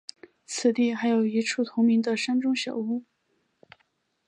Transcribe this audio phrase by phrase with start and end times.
[0.47, 3.03] 此地还有一处同名的山中小屋。